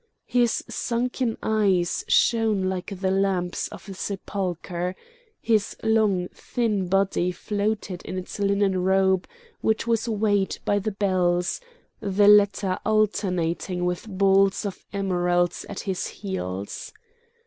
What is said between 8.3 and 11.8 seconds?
linen robe which was weighted by the bells,